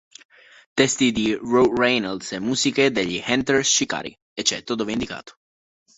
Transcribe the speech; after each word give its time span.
Testi 0.79 1.11
di 1.11 1.35
Rou 1.35 1.75
Reynolds 1.75 2.31
e 2.31 2.39
musiche 2.39 2.89
degli 2.89 3.21
Enter 3.23 3.63
Shikari, 3.63 4.19
eccetto 4.33 4.73
dove 4.73 4.93
indicato. 4.93 5.37